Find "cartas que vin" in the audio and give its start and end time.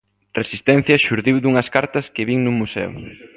1.75-2.39